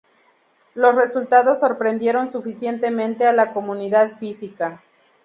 Los 0.73 0.95
resultados 0.95 1.59
sorprendieron 1.59 2.31
suficientemente 2.31 3.27
a 3.27 3.33
la 3.33 3.53
comunidad 3.53 4.17
física. 4.17 4.81